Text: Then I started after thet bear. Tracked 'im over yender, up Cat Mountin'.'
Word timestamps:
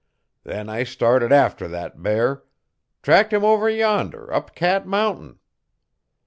Then 0.43 0.67
I 0.67 0.83
started 0.83 1.31
after 1.31 1.69
thet 1.69 2.01
bear. 2.01 2.41
Tracked 3.03 3.33
'im 3.33 3.45
over 3.45 3.67
yender, 3.69 4.31
up 4.33 4.55
Cat 4.55 4.87
Mountin'.' 4.87 5.37